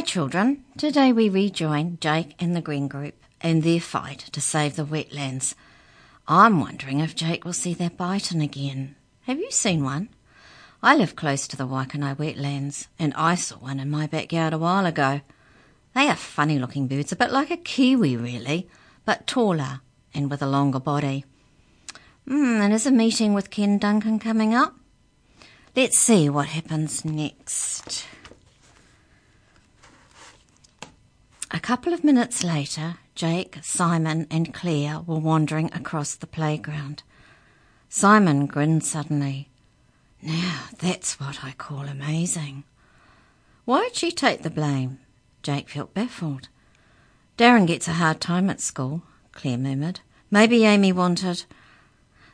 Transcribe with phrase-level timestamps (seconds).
[0.00, 0.64] Hi, children.
[0.78, 5.54] Today we rejoin Jake and the Green Group in their fight to save the wetlands.
[6.26, 8.96] I'm wondering if Jake will see that bittern again.
[9.24, 10.08] Have you seen one?
[10.82, 14.58] I live close to the Waikanae wetlands, and I saw one in my backyard a
[14.58, 15.20] while ago.
[15.94, 18.70] They are funny looking birds, a bit like a kiwi, really,
[19.04, 19.82] but taller
[20.14, 21.26] and with a longer body.
[22.26, 24.76] Mm, and is a meeting with Ken Duncan coming up?
[25.76, 28.06] Let's see what happens next.
[31.52, 37.02] A couple of minutes later, Jake, Simon, and Claire were wandering across the playground.
[37.88, 39.48] Simon grinned suddenly.
[40.22, 42.62] Now, that's what I call amazing.
[43.64, 45.00] Why'd she take the blame?
[45.42, 46.48] Jake felt baffled.
[47.36, 49.02] Darren gets a hard time at school,
[49.32, 50.00] Claire murmured.
[50.30, 51.46] Maybe Amy wanted.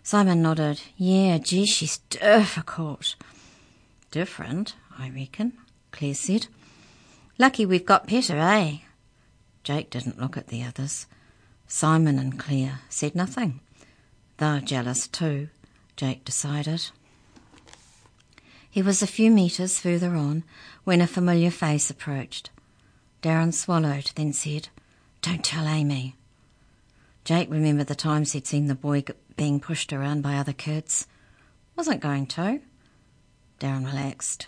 [0.03, 0.83] Simon nodded.
[0.99, 3.17] Yeah, gee, she's difficult.
[4.11, 5.55] Different, I reckon,
[5.91, 6.49] Claire said.
[7.39, 8.79] Lucky we've got Peter, eh?
[9.67, 11.06] Jake didn't look at the others.
[11.67, 13.59] Simon and Claire said nothing.
[14.36, 15.48] They're jealous too,
[15.97, 16.91] Jake decided.
[18.70, 20.44] He was a few metres further on
[20.84, 22.50] when a familiar face approached.
[23.22, 24.69] Darren swallowed, then said,
[25.20, 26.14] Don't tell Amy.
[27.25, 29.03] Jake remembered the times he'd seen the boy
[29.37, 31.09] being pushed around by other kids.
[31.75, 32.61] Wasn't going to.
[33.59, 34.47] Darren relaxed.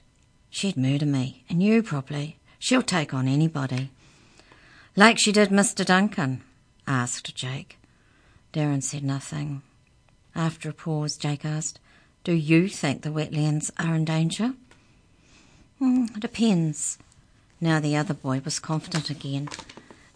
[0.48, 2.38] She'd murder me, and you probably.
[2.60, 3.90] She'll take on anybody.
[4.98, 5.86] Like she did Mr.
[5.86, 6.42] Duncan?
[6.84, 7.78] asked Jake.
[8.52, 9.62] Darren said nothing.
[10.34, 11.78] After a pause, Jake asked,
[12.24, 14.54] Do you think the wetlands are in danger?
[15.80, 16.98] Mm, depends.
[17.60, 19.48] Now the other boy was confident again.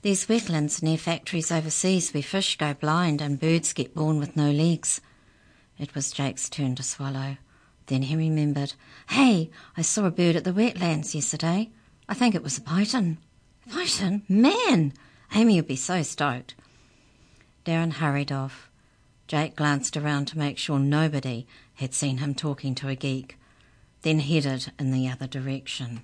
[0.03, 4.51] There's wetlands near factories overseas where fish go blind and birds get born with no
[4.51, 5.01] legs.
[5.79, 7.37] It was Jake's turn to swallow.
[7.87, 8.73] Then he remembered.
[9.11, 11.71] Hey, I saw a bird at the wetlands yesterday.
[12.09, 13.19] I think it was a bittern.
[13.67, 14.23] Bittern?
[14.29, 14.93] Man!
[15.35, 16.55] Amy would be so stoked.
[17.65, 18.69] Darren hurried off.
[19.29, 23.39] Jake glanced around to make sure nobody had seen him talking to a geek,
[24.03, 26.03] then headed in the other direction.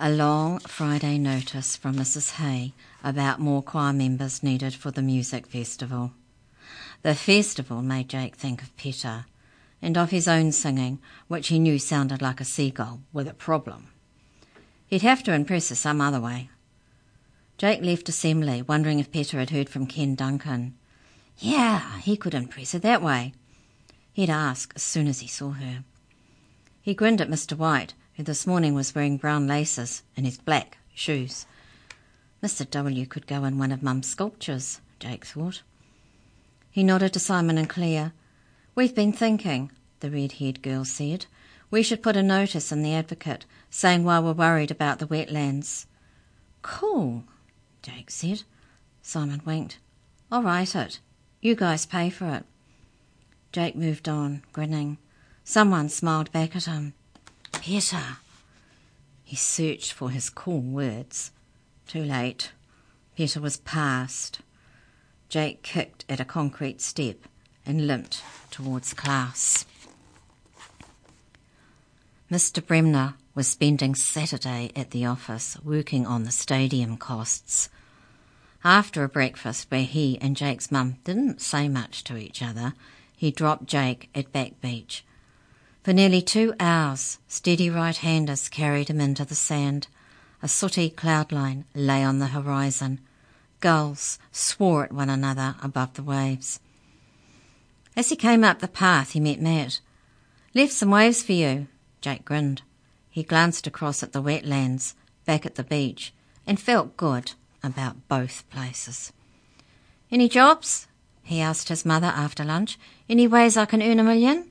[0.00, 2.32] A long Friday notice from Mrs.
[2.32, 2.72] Hay
[3.02, 6.12] about more choir members needed for the music festival.
[7.02, 9.26] The festival made Jake think of Peter
[9.82, 13.88] and of his own singing, which he knew sounded like a seagull with a problem.
[14.86, 16.50] He'd have to impress her some other way.
[17.56, 20.74] Jake left assembly, wondering if Peter had heard from Ken Duncan.
[21.38, 23.32] Yeah, he could impress her that way.
[24.12, 25.84] He'd ask as soon as he saw her.
[26.82, 27.56] He grinned at Mr.
[27.56, 31.46] White, who this morning was wearing brown laces in his black shoes.
[32.42, 32.68] Mr.
[32.70, 35.62] W could go in one of Mum's sculptures, Jake thought.
[36.70, 38.12] He nodded to Simon and Claire.
[38.74, 41.26] We've been thinking, the red haired girl said.
[41.74, 45.86] We should put a notice in the Advocate saying why we're worried about the wetlands.
[46.62, 47.24] Cool,
[47.82, 48.44] Jake said.
[49.02, 49.78] Simon winked.
[50.30, 51.00] I'll write it.
[51.40, 52.44] You guys pay for it.
[53.50, 54.98] Jake moved on, grinning.
[55.42, 56.94] Someone smiled back at him.
[57.60, 58.18] Peter.
[59.24, 61.32] He searched for his cool words.
[61.88, 62.52] Too late.
[63.16, 64.38] Peter was past.
[65.28, 67.16] Jake kicked at a concrete step
[67.66, 69.66] and limped towards class.
[72.30, 72.64] Mr.
[72.64, 77.68] Bremner was spending Saturday at the office working on the stadium costs.
[78.64, 82.72] After a breakfast where he and Jake's mum didn't say much to each other,
[83.14, 85.04] he dropped Jake at Back Beach.
[85.82, 89.88] For nearly two hours, steady right-handers carried him into the sand.
[90.42, 93.00] A sooty cloud line lay on the horizon.
[93.60, 96.58] Gulls swore at one another above the waves.
[97.94, 99.80] As he came up the path, he met Matt.
[100.54, 101.66] Left some waves for you,
[102.04, 102.60] Jake grinned.
[103.08, 104.92] He glanced across at the wetlands,
[105.24, 106.12] back at the beach,
[106.46, 109.10] and felt good about both places.
[110.10, 110.86] Any jobs?
[111.22, 112.78] he asked his mother after lunch.
[113.08, 114.50] Any ways I can earn a million?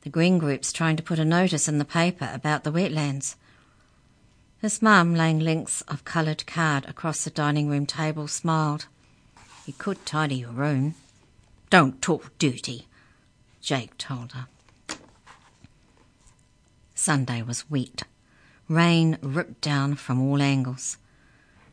[0.00, 3.36] The Green Group's trying to put a notice in the paper about the wetlands.
[4.62, 8.86] His mum, laying lengths of coloured card across the dining room table, smiled.
[9.66, 10.94] You could tidy your room.
[11.68, 12.86] Don't talk dirty,
[13.60, 14.46] Jake told her.
[16.98, 18.04] Sunday was wet.
[18.68, 20.96] Rain ripped down from all angles.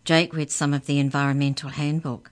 [0.03, 2.29] Jake read some of the environmental handbook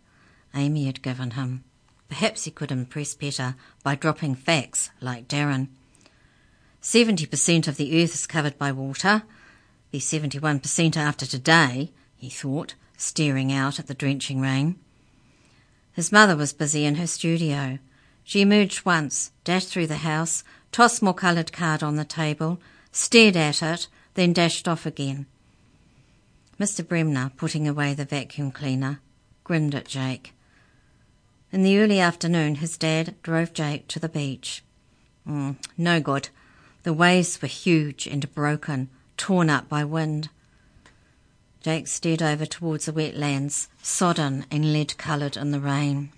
[0.54, 1.64] Amy had given him.
[2.10, 5.70] Perhaps he could impress Peter by dropping facts like Darren.
[6.82, 9.24] 70% of the earth is covered by water.
[9.90, 14.78] Be 71% after today, he thought, staring out at the drenching rain.
[15.94, 17.80] His mother was busy in her studio.
[18.26, 22.60] She emerged once, dashed through the house, tossed more coloured card on the table,
[22.92, 25.26] stared at it, then dashed off again.
[26.60, 26.88] Mr.
[26.88, 29.00] Bremner, putting away the vacuum cleaner,
[29.44, 30.34] grinned at Jake.
[31.52, 34.64] In the early afternoon, his dad drove Jake to the beach.
[35.28, 36.30] Mm, no good.
[36.84, 40.30] The waves were huge and broken, torn up by wind.
[41.62, 46.12] Jake stared over towards the wetlands, sodden and lead coloured in the rain.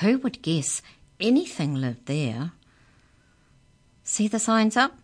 [0.00, 0.80] Who would guess
[1.18, 2.52] anything lived there?
[4.04, 4.99] See the signs up?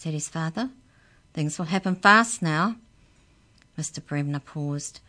[0.00, 0.70] Said his father.
[1.34, 2.76] Things will happen fast now.
[3.78, 4.02] Mr.
[4.02, 5.00] Bremner paused.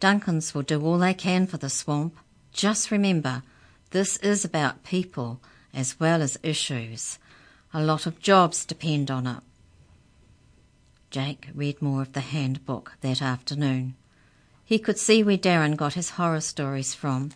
[0.00, 2.16] Duncans will do all they can for the swamp.
[2.52, 3.44] Just remember,
[3.92, 5.40] this is about people
[5.72, 7.20] as well as issues.
[7.72, 9.38] A lot of jobs depend on it.
[11.12, 13.94] Jake read more of the handbook that afternoon.
[14.64, 17.30] He could see where Darren got his horror stories from.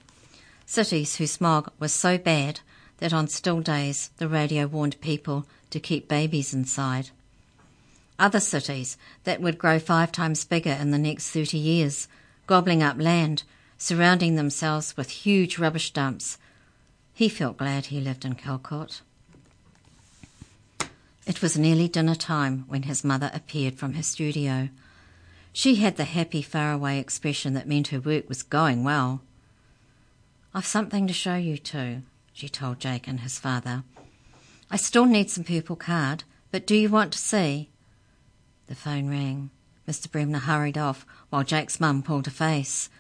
[0.67, 2.59] Cities whose smog was so bad
[2.99, 7.11] that on still days the radio warned people to keep babies inside.
[8.17, 12.07] Other cities that would grow five times bigger in the next 30 years,
[12.47, 13.43] gobbling up land,
[13.77, 16.39] surrounding themselves with huge rubbish dumps.
[17.13, 19.01] He felt glad he lived in Calcott.
[21.27, 24.69] It was nearly dinner time when his mother appeared from her studio.
[25.53, 29.23] She had the happy, faraway expression that meant her work was going well.
[30.55, 33.83] I've something to show you too, she told Jake and his father.
[34.75, 37.71] I still need some purple card, but do you want to see?
[38.67, 39.51] The phone rang.
[39.87, 40.11] Mr.
[40.11, 42.91] Bremner hurried off while Jake's mum pulled a face.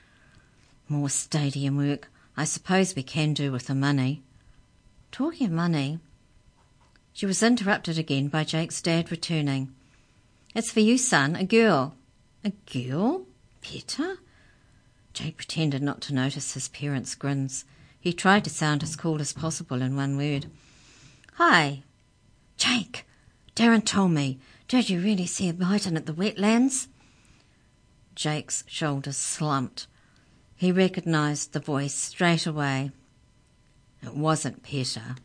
[0.88, 2.09] More stadium work.
[2.37, 4.23] I suppose we can do with the money.
[5.11, 5.99] Talking of money,
[7.12, 9.75] she was interrupted again by Jake's dad returning.
[10.55, 11.97] It's for you, son, a girl.
[12.44, 13.27] A girl?
[13.62, 14.19] Peter?
[15.12, 17.65] Jake pretended not to notice his parents' grins.
[17.99, 20.47] He tried to sound as cool as possible in one word.
[21.35, 21.83] Hi.
[22.57, 23.05] Jake,
[23.57, 24.39] Darren told me.
[24.69, 26.87] Did you really see a bittern at the wetlands?
[28.15, 29.89] Jake's shoulders slumped.
[30.55, 32.93] He recognised the voice straight away.
[34.01, 35.17] It wasn't Peter.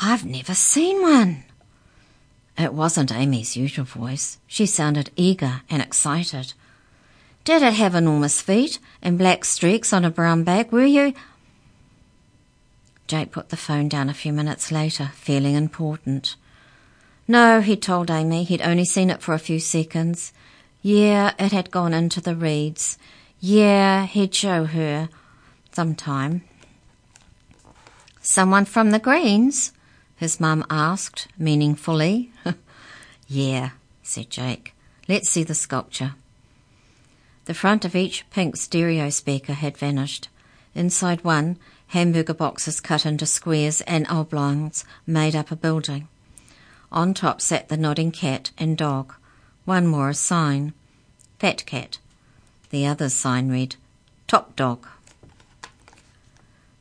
[0.00, 1.44] I've never seen one.
[2.56, 4.38] It wasn't Amy's usual voice.
[4.46, 6.54] She sounded eager and excited.
[7.44, 11.12] Did it have enormous feet and black streaks on a brown back, were you?
[13.08, 16.36] Jake put the phone down a few minutes later, feeling important.
[17.26, 20.32] No, he'd told Amy he'd only seen it for a few seconds.
[20.82, 22.98] Yeah, it had gone into the reeds.
[23.40, 25.08] Yeah, he'd show her
[25.72, 26.42] sometime.
[28.20, 29.72] Someone from the Greens?
[30.16, 32.30] his mum asked meaningfully.
[33.28, 33.70] yeah,
[34.02, 34.74] said Jake.
[35.08, 36.14] Let's see the sculpture.
[37.44, 40.28] The front of each pink stereo speaker had vanished.
[40.74, 41.56] Inside one,
[41.88, 46.08] hamburger boxes cut into squares and oblongs made up a building.
[46.90, 49.14] On top sat the nodding cat and dog.
[49.64, 50.72] One more a sign.
[51.38, 51.98] Fat cat.
[52.70, 53.76] The other sign read,
[54.26, 54.86] Top dog.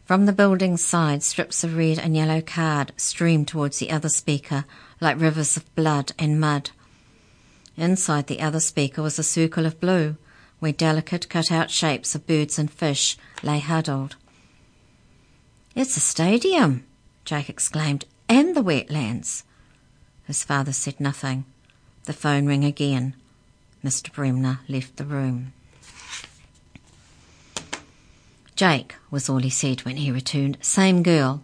[0.06, 4.64] From the building's side, strips of red and yellow card streamed towards the other speaker
[5.02, 6.72] like rivers of blood and mud.
[7.76, 10.16] Inside the other speaker was a circle of blue,
[10.60, 14.16] where delicate cut-out shapes of birds and fish lay huddled.
[15.78, 16.88] It's a stadium,
[17.24, 19.44] Jake exclaimed, and the wetlands.
[20.24, 21.46] His father said nothing.
[22.06, 23.14] The phone rang again.
[23.86, 24.12] Mr.
[24.12, 25.54] Bremner left the room.
[28.56, 30.58] Jake, was all he said when he returned.
[30.62, 31.44] Same girl.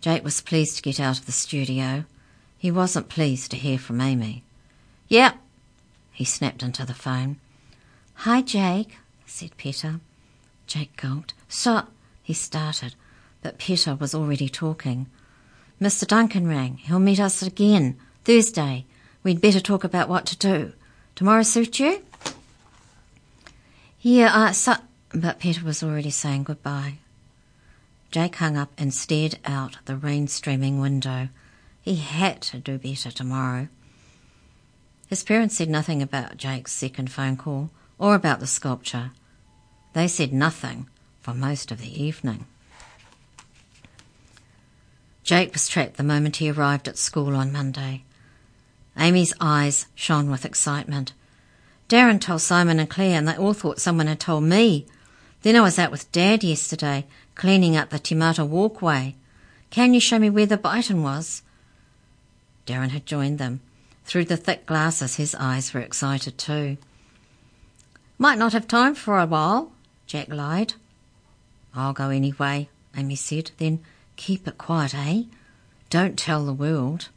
[0.00, 2.04] Jake was pleased to get out of the studio.
[2.56, 4.44] He wasn't pleased to hear from Amy.
[5.08, 5.34] Yep,
[6.12, 7.40] he snapped into the phone.
[8.14, 8.96] Hi, Jake,
[9.26, 9.98] said Peter.
[10.68, 11.34] Jake gulped.
[11.48, 11.88] So,
[12.22, 12.94] he started,
[13.42, 15.06] but Peter was already talking.
[15.80, 16.06] Mr.
[16.06, 16.78] Duncan rang.
[16.78, 18.84] He'll meet us again, Thursday.
[19.22, 20.72] We'd better talk about what to do.
[21.14, 22.02] Tomorrow suit you?
[24.00, 24.74] Yeah, uh, so,
[25.12, 26.98] but Peter was already saying goodbye.
[28.10, 31.28] Jake hung up and stared out the rain streaming window.
[31.82, 33.68] He had to do better tomorrow.
[35.08, 39.12] His parents said nothing about Jake's second phone call or about the sculpture.
[39.94, 40.88] They said nothing
[41.20, 42.46] for most of the evening.
[45.28, 48.02] Jake was trapped the moment he arrived at school on Monday.
[48.96, 51.12] Amy's eyes shone with excitement.
[51.86, 54.86] Darren told Simon and Claire, and they all thought someone had told me.
[55.42, 57.04] Then I was out with Dad yesterday,
[57.34, 59.16] cleaning up the Timata walkway.
[59.68, 61.42] Can you show me where the bittern was?
[62.66, 63.60] Darren had joined them.
[64.06, 66.78] Through the thick glasses, his eyes were excited too.
[68.16, 69.72] Might not have time for a while,
[70.06, 70.72] Jack lied.
[71.74, 73.50] I'll go anyway, Amy said.
[73.58, 73.80] Then
[74.18, 75.22] keep it quiet, eh?
[75.88, 77.08] Don't tell the world.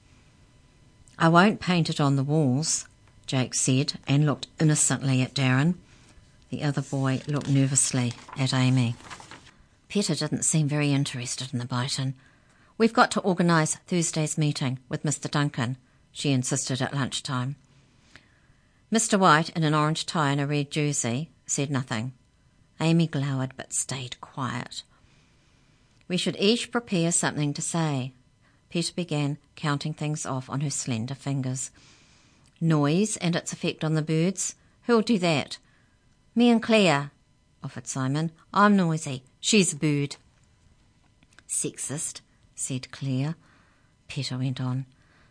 [1.20, 2.88] I won't paint it on the walls,
[3.28, 5.76] Jake said, and looked innocently at Darren.
[6.50, 8.96] The other boy looked nervously at Amy.
[9.90, 12.14] Peter didn't seem very interested in the bittern.
[12.78, 15.30] We've got to organise Thursday's meeting with Mr.
[15.30, 15.78] Duncan,
[16.12, 17.56] she insisted at lunchtime.
[18.92, 19.20] Mr.
[19.20, 22.14] White, in an orange tie and a red jersey, said nothing.
[22.80, 24.84] Amy glowered but stayed quiet.
[26.12, 28.12] We should each prepare something to say.
[28.70, 31.72] Peter began counting things off on her slender fingers.
[32.60, 34.56] Noise and its effect on the birds.
[34.88, 35.58] Who'll do that?
[36.36, 37.12] Me and Claire,
[37.64, 38.34] offered Simon.
[38.54, 39.24] I'm noisy.
[39.40, 40.18] She's a bird.
[41.48, 42.20] Sexist,
[42.56, 43.36] said Claire.
[44.10, 44.88] Peter went on.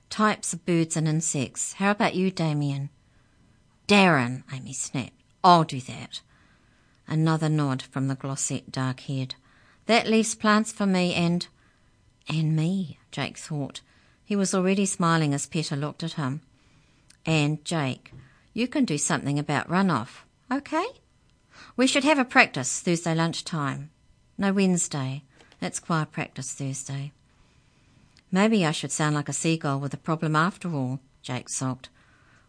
[0.08, 1.75] Types of birds and insects.
[1.75, 2.88] How about you, Damien?
[3.87, 5.12] Darren, Amy snapped.
[5.44, 6.22] I'll do that.
[7.06, 9.34] Another nod from the glossette dark head.
[9.90, 11.49] That leaves plants for me and.
[12.28, 13.80] and me, Jake thought.
[14.25, 16.42] He was already smiling as Peter looked at him.
[17.26, 18.12] And, Jake,
[18.54, 20.87] you can do something about runoff, okay?
[21.76, 23.90] We should have a practice Thursday lunchtime.
[24.38, 25.25] No, Wednesday.
[25.61, 27.11] It's choir practice Thursday.
[28.30, 31.88] Maybe I should sound like a seagull with a problem after all, Jake sulked.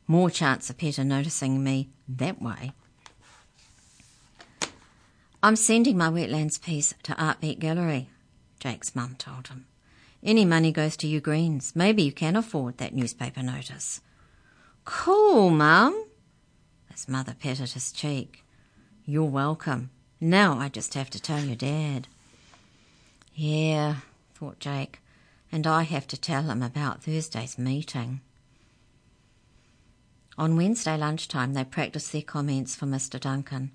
[0.05, 2.73] More chance of Peter noticing me that way.
[5.43, 8.09] I'm sending my wetlands piece to Artbeat Gallery,
[8.59, 9.65] Jake's mum told him.
[10.21, 11.75] Any money goes to you Greens.
[11.75, 14.01] Maybe you can afford that newspaper notice.
[14.85, 16.05] Cool, mum.
[16.91, 18.45] His mother patted his cheek.
[19.03, 19.89] You're welcome.
[20.19, 22.07] Now I just have to tell your dad.
[23.33, 23.95] Yeah,
[24.35, 25.01] thought Jake,
[25.51, 28.21] and I have to tell him about Thursday's meeting.
[30.37, 33.19] On Wednesday lunchtime, they practiced their comments for Mr.
[33.19, 33.71] Duncan.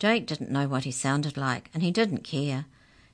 [0.00, 2.64] Jake didn't know what he sounded like, and he didn't care.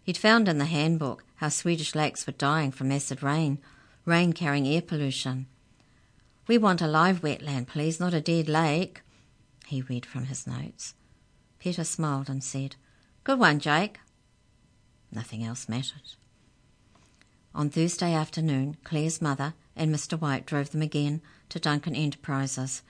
[0.04, 3.58] He'd found in the handbook how Swedish lakes were dying from acid rain,
[4.04, 5.46] rain carrying air pollution.
[6.46, 9.02] We want a live wetland, please, not a dead lake,
[9.66, 10.94] he read from his notes.
[11.58, 12.76] Peter smiled and said,
[13.24, 13.98] Good one, Jake.
[15.10, 16.14] Nothing else mattered.
[17.52, 20.16] On Thursday afternoon, Claire's mother and Mr.
[20.20, 22.82] White drove them again to Duncan Enterprises.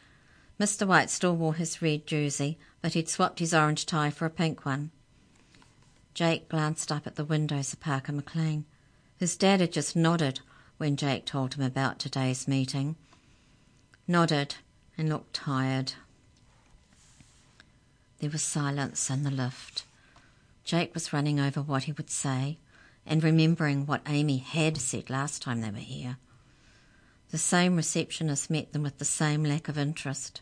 [0.60, 0.86] Mr.
[0.86, 4.64] White still wore his red jersey, but he'd swapped his orange tie for a pink
[4.64, 4.92] one.
[6.14, 8.64] Jake glanced up at the windows of Parker McLean.
[9.18, 10.38] His dad had just nodded
[10.76, 12.94] when Jake told him about today's meeting.
[14.06, 14.54] Nodded
[14.96, 15.94] and looked tired.
[18.20, 19.82] There was silence in the lift.
[20.62, 22.56] Jake was running over what he would say
[23.04, 26.18] and remembering what Amy had said last time they were here.
[27.30, 30.40] The same receptionist met them with the same lack of interest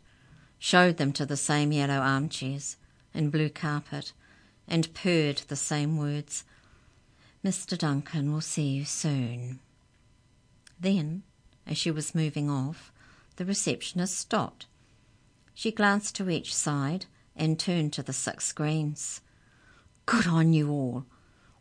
[0.58, 2.76] showed them to the same yellow armchairs
[3.12, 4.12] and blue carpet,
[4.66, 6.44] and purred the same words
[7.44, 7.76] Mr.
[7.76, 9.58] Duncan will see you soon.
[10.80, 11.22] Then,
[11.66, 12.90] as she was moving off,
[13.36, 14.66] the receptionist stopped.
[15.52, 17.04] She glanced to each side
[17.36, 19.20] and turned to the six screens.
[20.06, 21.04] Good on you all.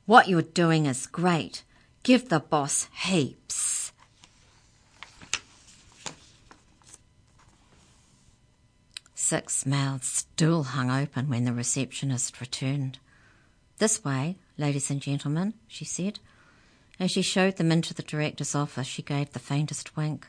[0.05, 1.63] What you're doing is great.
[2.03, 3.72] Give the boss heaps.
[9.33, 12.99] Six mouths still hung open when the receptionist returned.
[13.79, 16.19] This way, ladies and gentlemen, she said.
[16.99, 20.27] As she showed them into the director's office, she gave the faintest wink.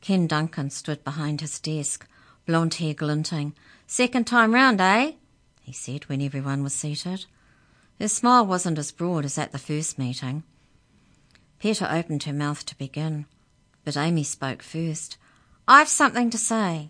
[0.00, 2.08] Ken Duncan stood behind his desk,
[2.46, 3.52] blond hair glinting.
[3.86, 5.12] Second time round, eh?
[5.60, 7.26] he said when everyone was seated.
[7.98, 10.44] His smile wasn't as broad as at the first meeting.
[11.58, 13.26] Peter opened her mouth to begin,
[13.84, 15.18] but Amy spoke first.
[15.68, 16.88] I've something to say.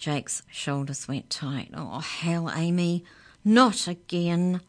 [0.00, 1.70] Jake's shoulders went tight.
[1.74, 3.04] Oh, hell, Amy,
[3.44, 4.62] not again.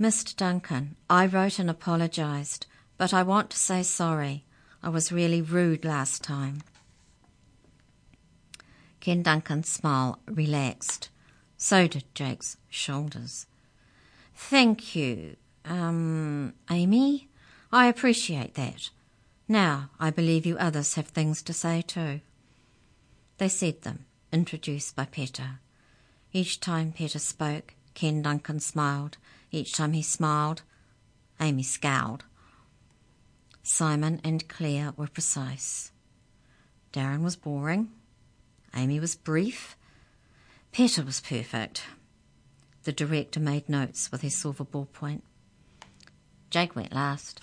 [0.00, 0.34] Mr.
[0.34, 2.66] Duncan, I wrote and apologised,
[2.96, 4.44] but I want to say sorry.
[4.82, 6.62] I was really rude last time.
[9.00, 11.10] Ken Duncan's smile relaxed.
[11.58, 13.46] So did Jake's shoulders.
[14.34, 17.28] Thank you, um, Amy.
[17.70, 18.88] I appreciate that.
[19.46, 22.22] Now, I believe you others have things to say too.
[23.40, 24.04] They said them,
[24.34, 25.60] introduced by Peter.
[26.30, 29.16] Each time Peter spoke, Ken Duncan smiled.
[29.50, 30.60] Each time he smiled,
[31.40, 32.24] Amy scowled.
[33.62, 35.90] Simon and Claire were precise.
[36.92, 37.88] Darren was boring.
[38.76, 39.74] Amy was brief.
[40.70, 41.84] Peter was perfect.
[42.84, 45.22] The director made notes with his silver ballpoint.
[46.50, 47.40] Jake went last.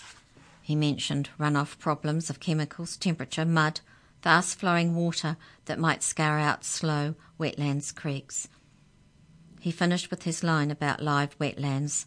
[0.61, 3.79] He mentioned runoff problems of chemicals, temperature, mud,
[4.27, 8.49] fast flowing water that might scour out slow wetlands creeks.
[9.61, 12.03] He finished with his line about live wetlands,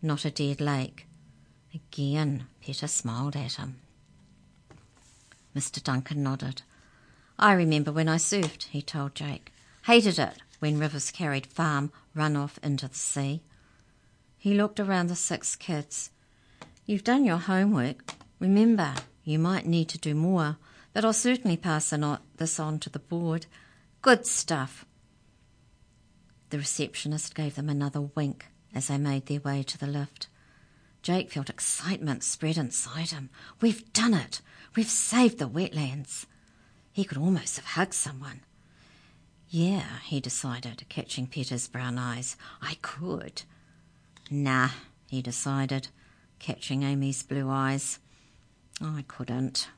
[0.00, 1.08] not a dead lake.
[1.74, 3.80] Again, Peter smiled at him.
[5.52, 5.82] Mr.
[5.82, 6.62] Duncan nodded.
[7.40, 9.52] I remember when I surfed, he told Jake.
[9.86, 13.42] Hated it when rivers carried farm runoff into the sea.
[14.38, 16.10] He looked around the six kids.
[16.86, 18.14] You've done your homework.
[18.38, 20.56] Remember, you might need to do more,
[20.94, 21.92] but I'll certainly pass
[22.36, 23.44] this on to the board.
[24.00, 24.86] Good stuff.
[26.50, 30.28] The receptionist gave them another wink as they made their way to the lift.
[31.02, 33.28] Jake felt excitement spread inside him.
[33.60, 34.40] We've done it.
[34.74, 36.26] We've saved the wetlands.
[36.92, 38.40] He could almost have hugged someone.
[39.50, 42.36] Yeah, he decided, catching Peter's brown eyes.
[42.62, 43.42] I could.
[44.30, 44.70] Nah,
[45.08, 45.88] he decided,
[46.38, 47.98] catching Amy's blue eyes.
[48.80, 49.68] I couldn't.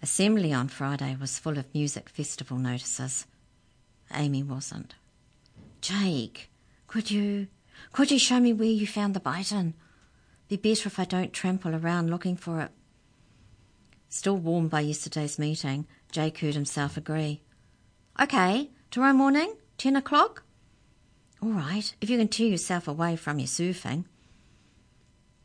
[0.00, 3.26] Assembly on Friday was full of music festival notices.
[4.14, 4.94] Amy wasn't.
[5.80, 6.50] Jake,
[6.86, 7.48] could you
[7.92, 9.74] could you show me where you found the bittern?
[10.48, 12.70] Be better if I don't trample around looking for it.
[14.08, 17.42] Still warmed by yesterday's meeting, Jake heard himself agree.
[18.20, 20.44] Okay, tomorrow morning, ten o'clock?
[21.42, 24.04] All right, if you can tear yourself away from your surfing.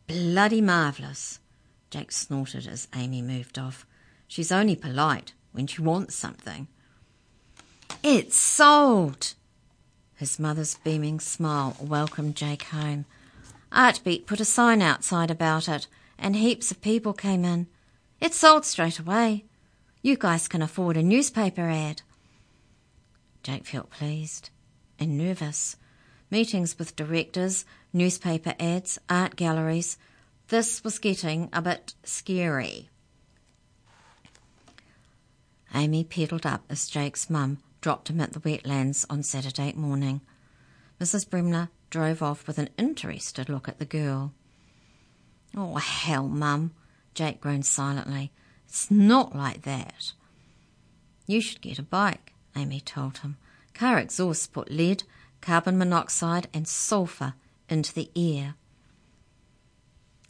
[0.07, 1.39] Bloody marvellous,
[1.89, 3.85] Jake snorted as Amy moved off.
[4.33, 6.67] She's only polite when she wants something.
[8.01, 9.35] It's sold!
[10.15, 13.05] His mother's beaming smile welcomed Jake home.
[13.71, 15.85] Artbeat put a sign outside about it,
[16.17, 17.67] and heaps of people came in.
[18.19, 19.45] It sold straight away.
[20.01, 22.01] You guys can afford a newspaper ad.
[23.43, 24.49] Jake felt pleased
[24.97, 25.77] and nervous.
[26.31, 29.99] Meetings with directors, newspaper ads, art galleries.
[30.47, 32.89] This was getting a bit scary.
[35.73, 40.21] Amy pedalled up as Jake's mum dropped him at the wetlands on Saturday morning.
[40.99, 41.29] Mrs.
[41.29, 44.33] Bremner drove off with an interested look at the girl.
[45.55, 46.71] Oh, hell, Mum,
[47.13, 48.31] Jake groaned silently.
[48.67, 50.13] It's not like that.
[51.27, 53.37] You should get a bike, Amy told him.
[53.73, 55.03] Car exhausts put lead,
[55.41, 57.33] carbon monoxide, and sulphur
[57.69, 58.55] into the air.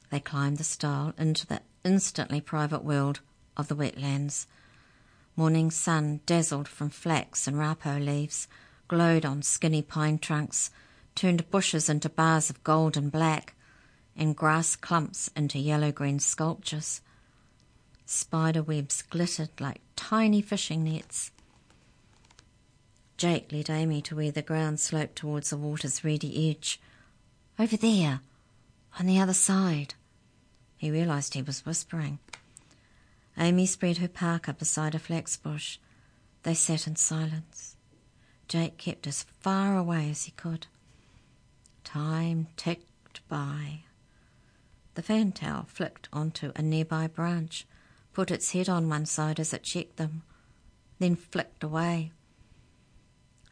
[0.10, 3.22] They climbed the stile into the instantly private world
[3.56, 4.46] of the wetlands.
[5.36, 8.48] Morning sun dazzled from flax and raupo leaves,
[8.88, 10.70] glowed on skinny pine trunks,
[11.16, 13.56] turned bushes into bars of gold and black,
[14.16, 17.02] and grass clumps into yellow green sculptures.
[18.06, 21.32] Spider webs glittered like tiny fishing nets.
[23.18, 26.80] Jake led Amy to where the ground sloped towards the water's reedy edge.
[27.58, 28.20] Over there,
[29.00, 29.96] on the other side.
[30.78, 32.20] He realized he was whispering.
[33.38, 35.78] Amy spread her parka beside a flax bush.
[36.44, 37.76] They sat in silence.
[38.48, 40.68] Jake kept as far away as he could.
[41.84, 43.80] Time ticked by.
[44.96, 47.66] The fantail flicked onto a nearby branch,
[48.14, 50.22] put its head on one side as it checked them,
[51.00, 52.12] then flicked away.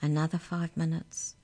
[0.02, 1.36] Another five minutes.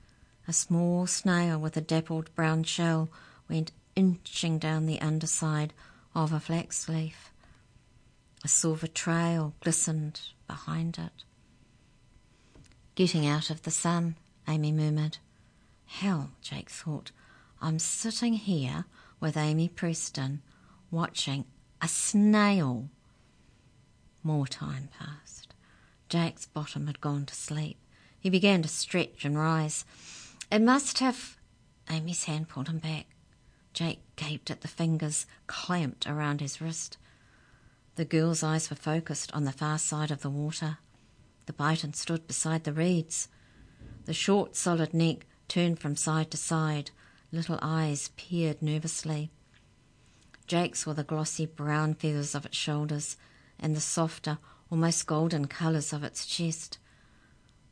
[0.47, 3.10] A small snail with a dappled brown shell
[3.50, 5.73] went inching down the underside
[6.13, 7.32] of a flax leaf.
[8.47, 11.25] A silver trail glistened behind it.
[12.95, 14.15] Getting out of the sun,
[14.47, 15.17] Amy murmured.
[15.86, 17.12] Hell, Jake thought,
[17.62, 18.86] I'm sitting here
[19.19, 20.43] with Amy Preston
[20.91, 21.43] watching
[21.81, 22.88] a snail.
[24.23, 25.53] More time passed.
[26.07, 27.77] Jake's bottom had gone to sleep.
[28.17, 29.83] He began to stretch and rise.
[30.49, 31.36] It must have.
[31.89, 33.07] Amy's hand pulled him back.
[33.73, 36.97] Jake gaped at the fingers clamped around his wrist.
[37.97, 40.77] The girl's eyes were focused on the far side of the water.
[41.47, 43.27] The bittern stood beside the reeds.
[44.05, 46.91] The short, solid neck turned from side to side.
[47.31, 49.31] Little eyes peered nervously.
[50.45, 53.17] Jake saw the glossy brown feathers of its shoulders
[53.60, 54.38] and the softer,
[54.69, 56.77] almost golden colours of its chest.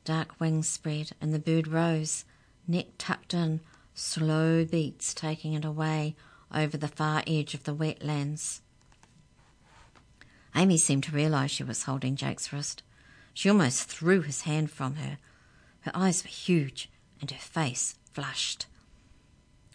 [0.05, 2.25] Dark wings spread and the bird rose,
[2.67, 3.61] neck tucked in,
[3.93, 6.15] slow beats taking it away
[6.51, 8.61] over the far edge of the wetlands.
[10.55, 12.81] Amy seemed to realize she was holding Jake's wrist.
[13.33, 15.17] She almost threw his hand from her.
[15.81, 16.89] Her eyes were huge
[17.19, 18.65] and her face flushed.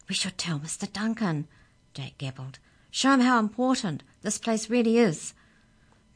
[0.09, 0.91] We should tell Mr.
[0.91, 1.47] Duncan,
[1.95, 2.59] Jake gabbled.
[2.91, 5.35] Show him how important this place really is.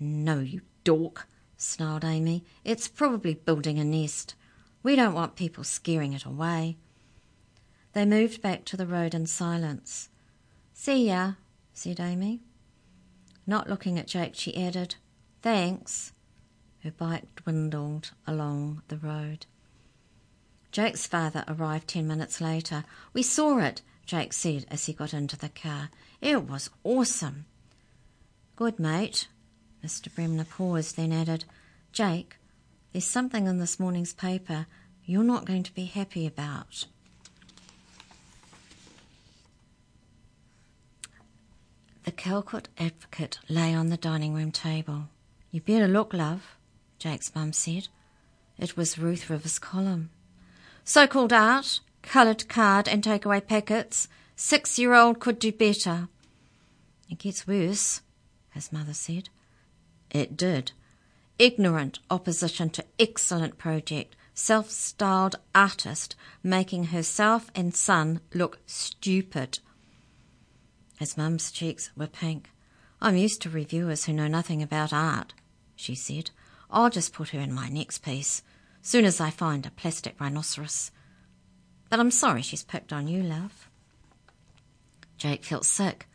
[0.00, 2.44] No, you dork, snarled Amy.
[2.64, 4.34] It's probably building a nest.
[4.82, 6.76] We don't want people scaring it away.
[7.92, 10.08] They moved back to the road in silence.
[10.72, 11.34] See ya,
[11.72, 12.40] said Amy.
[13.46, 14.96] Not looking at Jake, she added,
[15.42, 16.12] Thanks.
[16.82, 19.46] Her bike dwindled along the road.
[20.72, 22.84] Jake's father arrived ten minutes later.
[23.12, 25.90] We saw it, Jake said as he got into the car.
[26.20, 27.46] It was awesome.
[28.56, 29.28] Good, mate.
[29.84, 30.14] Mr.
[30.14, 31.44] Bremner paused, then added,
[31.92, 32.36] Jake,
[32.92, 34.66] there's something in this morning's paper
[35.04, 36.86] you're not going to be happy about.
[42.04, 45.08] The Calcutta Advocate lay on the dining room table.
[45.50, 46.58] You better look, love,
[46.98, 47.88] Jake's mum said.
[48.58, 50.10] It was Ruth Rivers' column.
[50.84, 54.06] So called art, coloured card and takeaway packets.
[54.36, 56.08] Six year old could do better.
[57.08, 58.02] It gets worse,
[58.50, 59.30] his mother said.
[60.10, 60.72] It did.
[61.38, 64.14] Ignorant opposition to excellent project.
[64.34, 69.60] Self styled artist making herself and son look stupid.
[70.98, 72.50] His mum's cheeks were pink.
[73.00, 75.34] I'm used to reviewers who know nothing about art,
[75.76, 76.30] she said.
[76.70, 78.42] I'll just put her in my next piece,
[78.80, 80.90] soon as I find a plastic rhinoceros.
[81.90, 83.68] But I'm sorry she's picked on you, love.
[85.18, 86.08] Jake felt sick.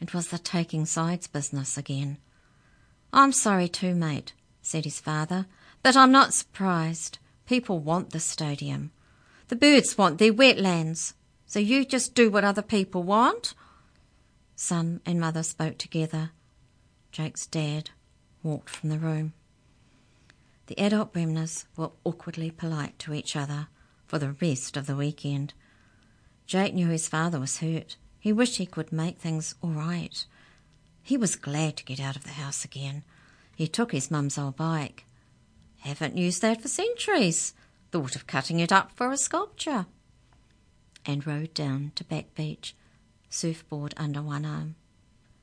[0.00, 2.18] It was the taking sides business again.
[3.12, 5.46] I'm sorry too, mate, said his father,
[5.82, 7.18] but I'm not surprised.
[7.46, 8.90] People want the stadium.
[9.48, 11.14] The birds want their wetlands.
[11.46, 13.54] So you just do what other people want?
[14.56, 16.30] Son and mother spoke together.
[17.12, 17.90] Jake's dad
[18.42, 19.34] walked from the room.
[20.66, 23.68] The adult Bremners were awkwardly polite to each other
[24.06, 25.52] for the rest of the weekend.
[26.46, 27.96] Jake knew his father was hurt.
[28.18, 30.24] He wished he could make things all right.
[31.02, 33.04] He was glad to get out of the house again.
[33.54, 35.04] He took his mum's old bike.
[35.80, 37.52] Haven't used that for centuries.
[37.92, 39.86] Thought of cutting it up for a sculpture.
[41.04, 42.74] And rode down to Back Beach
[43.28, 44.74] surfboard under one arm.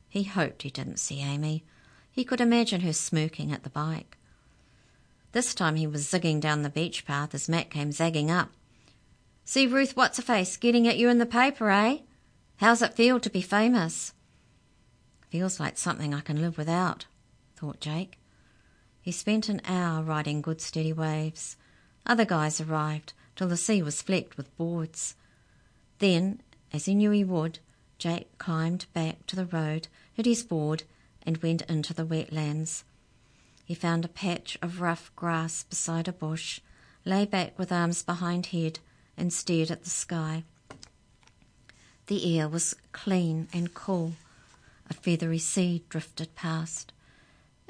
[0.09, 1.63] He hoped he didn't see Amy.
[2.11, 4.17] He could imagine her smirking at the bike.
[5.31, 8.49] This time he was zigging down the beach path as Matt came zagging up.
[9.45, 11.97] See Ruth What's a Face getting at you in the paper, eh?
[12.57, 14.13] How's it feel to be famous?
[15.29, 17.07] Feels like something I can live without,
[17.55, 18.19] thought Jake.
[19.01, 21.57] He spent an hour riding good steady waves.
[22.05, 25.15] Other guys arrived till the sea was flecked with boards.
[25.97, 26.41] Then,
[26.71, 27.59] as he knew he would,
[28.03, 30.83] Jake climbed back to the road, hit his board,
[31.25, 32.83] and went into the wetlands.
[33.63, 36.59] He found a patch of rough grass beside a bush,
[37.05, 38.79] lay back with arms behind head,
[39.15, 40.43] and stared at the sky.
[42.07, 44.15] The air was clean and cool.
[44.89, 46.91] A feathery sea drifted past.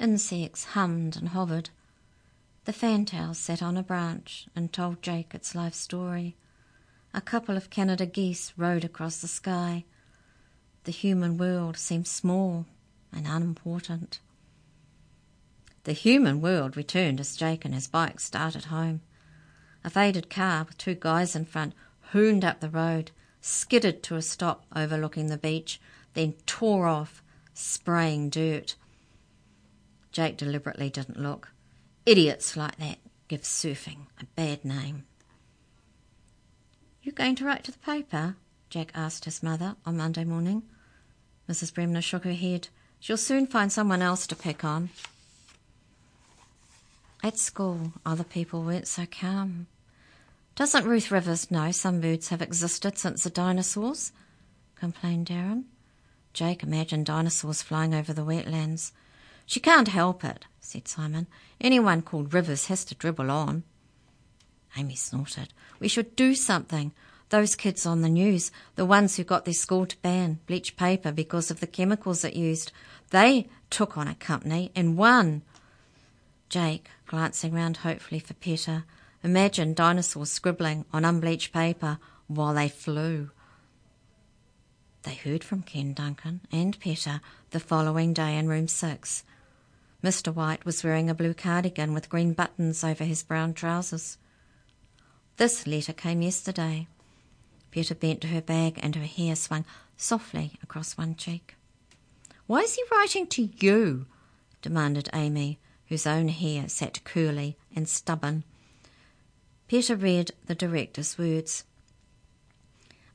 [0.00, 1.70] Insects hummed and hovered.
[2.64, 6.34] The fantail sat on a branch and told Jake its life story.
[7.14, 9.84] A couple of Canada geese rode across the sky
[10.84, 12.66] the human world seems small
[13.12, 14.20] and unimportant.
[15.84, 19.00] The human world returned as Jake and his bike started home.
[19.82, 21.74] A faded car with two guys in front
[22.12, 25.80] hooned up the road, skidded to a stop overlooking the beach,
[26.14, 28.76] then tore off, spraying dirt.
[30.12, 31.52] Jake deliberately didn't look.
[32.06, 35.04] Idiots like that give surfing a bad name.
[37.02, 38.36] You going to write to the paper?
[38.70, 40.62] Jack asked his mother on Monday morning.
[41.48, 41.74] Mrs.
[41.74, 42.68] Bremner shook her head.
[43.00, 44.90] She'll soon find someone else to pick on.
[47.22, 49.66] At school, other people weren't so calm.
[50.54, 54.12] Doesn't Ruth Rivers know some birds have existed since the dinosaurs?
[54.76, 55.64] complained Darren.
[56.32, 58.92] Jake imagined dinosaurs flying over the wetlands.
[59.46, 61.26] She can't help it, said Simon.
[61.60, 63.62] Anyone called Rivers has to dribble on.
[64.76, 65.52] Amy snorted.
[65.78, 66.92] We should do something.
[67.34, 71.10] Those kids on the news, the ones who got their school to ban bleached paper
[71.10, 72.70] because of the chemicals it used,
[73.10, 75.42] they took on a company and won.
[76.48, 78.84] Jake, glancing round hopefully for Peter,
[79.24, 83.30] imagined dinosaurs scribbling on unbleached paper while they flew.
[85.02, 87.20] They heard from Ken Duncan and Peter
[87.50, 89.24] the following day in room six.
[90.04, 90.32] Mr.
[90.32, 94.18] White was wearing a blue cardigan with green buttons over his brown trousers.
[95.36, 96.86] This letter came yesterday.
[97.74, 99.64] Peter bent to her bag and her hair swung
[99.96, 101.56] softly across one cheek.
[102.46, 104.06] Why is he writing to you?
[104.62, 105.58] demanded Amy,
[105.88, 108.44] whose own hair sat curly and stubborn.
[109.66, 111.64] Peter read the director's words.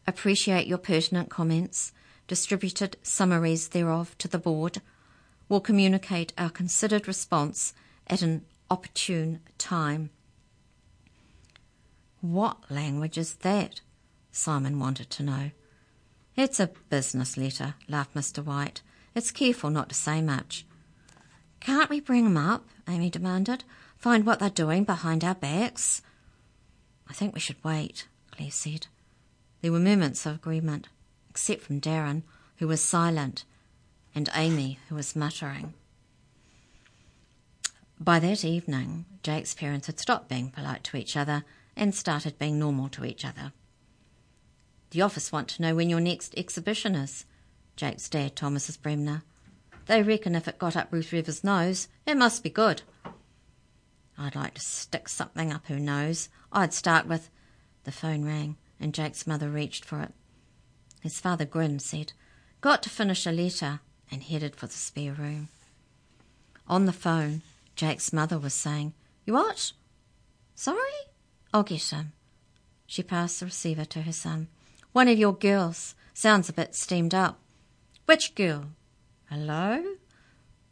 [0.05, 1.93] Appreciate your pertinent comments,
[2.27, 4.81] distributed summaries thereof to the board.
[5.47, 7.73] Will communicate our considered response
[8.07, 10.09] at an opportune time.
[12.19, 13.79] What language is that?
[14.31, 15.51] Simon wanted to know.
[16.35, 18.43] It's a business letter, laughed Mr.
[18.43, 18.81] White.
[19.15, 20.65] It's careful not to say much.
[21.59, 22.67] Can't we bring 'em up?
[22.87, 23.63] Amy demanded.
[23.97, 26.01] Find what they're doing behind our backs?
[27.09, 28.87] I think we should wait, Claire said.
[29.61, 30.87] There were moments of agreement,
[31.29, 32.23] except from Darren,
[32.57, 33.45] who was silent.
[34.15, 35.73] and Amy, who was muttering.
[37.99, 41.43] By that evening, Jake's parents had stopped being polite to each other
[41.75, 43.53] and started being normal to each other.
[44.91, 47.25] The office want to know when your next exhibition is,
[47.75, 48.81] Jake's dad told Mrs.
[48.81, 49.23] Bremner.
[49.85, 52.81] They reckon if it got up Ruth River's nose, it must be good.
[54.17, 56.29] I'd like to stick something up her nose.
[56.51, 57.29] I'd start with.
[57.85, 60.13] The phone rang, and Jake's mother reached for it.
[61.01, 62.13] His father grinned, said,
[62.61, 63.79] Got to finish a letter,
[64.11, 65.47] and headed for the spare room.
[66.67, 67.41] On the phone,
[67.75, 68.93] Jake's mother was saying,
[69.25, 69.71] You what?
[70.55, 70.77] Sorry?
[71.53, 72.11] I'll get him.
[72.85, 74.49] She passed the receiver to her son.
[74.91, 75.95] One of your girls.
[76.13, 77.39] Sounds a bit steamed up.
[78.05, 78.71] Which girl?
[79.29, 79.83] Hello?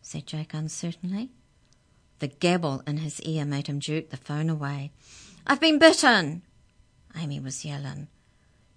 [0.02, 1.30] said Jake uncertainly.
[2.20, 4.92] The gabble in his ear made him jerk the phone away.
[5.46, 6.42] I've been bitten!
[7.16, 8.08] Amy was yelling.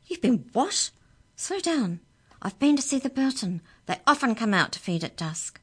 [0.07, 0.91] You've been what?
[1.37, 2.01] Slow down.
[2.43, 3.63] I've been to see the bittern.
[3.87, 5.61] They often come out to feed at dusk.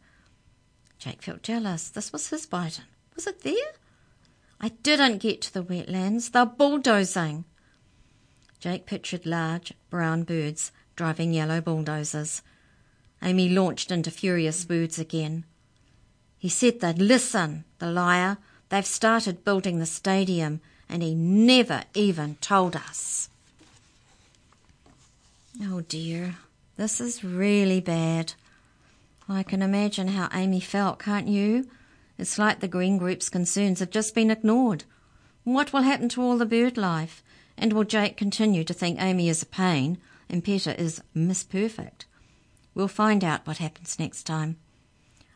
[0.98, 1.90] Jake felt jealous.
[1.90, 2.86] This was his bittern.
[3.16, 3.74] Was it there?
[4.60, 6.32] I didn't get to the wetlands.
[6.32, 7.46] They're bulldozing.
[8.60, 12.42] Jake pictured large, brown birds driving yellow bulldozers.
[13.22, 15.46] Amy launched into furious words again.
[16.38, 18.38] He said they'd listen, the liar.
[18.70, 23.30] They've started building the stadium, and he never even told us.
[25.64, 26.36] Oh dear,
[26.76, 28.34] this is really bad.
[29.30, 31.68] I can imagine how Amy felt, can't you?
[32.18, 34.84] It's like the Green Group's concerns have just been ignored.
[35.44, 37.24] What will happen to all the bird life?
[37.58, 39.98] And will Jake continue to think Amy is a pain
[40.30, 42.06] and Peter is Miss Perfect?
[42.76, 44.58] We'll find out what happens next time.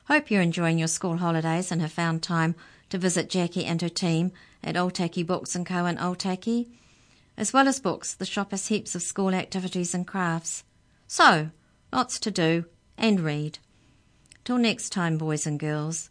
[0.05, 2.55] Hope you're enjoying your school holidays and have found time
[2.89, 4.31] to visit Jackie and her team
[4.63, 5.85] at Otaki Books and Co.
[5.85, 6.67] in Otaki.
[7.37, 10.63] As well as books, the shop has heaps of school activities and crafts.
[11.07, 11.49] So,
[11.91, 12.65] lots to do
[12.97, 13.59] and read.
[14.43, 16.09] Till next time, boys and girls,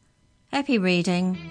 [0.50, 1.50] happy reading.